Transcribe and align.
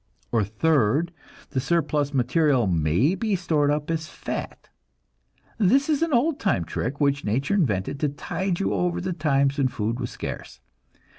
Or 0.31 0.43
third, 0.43 1.11
the 1.51 1.59
surplus 1.59 2.11
material 2.11 2.65
may 2.65 3.13
be 3.13 3.35
stored 3.35 3.69
up 3.69 3.91
as 3.91 4.07
fat. 4.09 4.67
This 5.59 5.89
is 5.89 6.01
an 6.01 6.11
old 6.11 6.39
time 6.39 6.65
trick 6.65 6.99
which 6.99 7.23
nature 7.23 7.53
invented 7.53 7.99
to 7.99 8.09
tide 8.09 8.59
you 8.59 8.73
over 8.73 8.99
the 8.99 9.13
times 9.13 9.59
when 9.59 9.67
food 9.67 9.99
was 9.99 10.09
scarce. 10.09 10.59